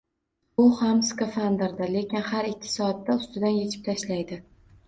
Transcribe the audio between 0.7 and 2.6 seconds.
ham skafandrda, lekin har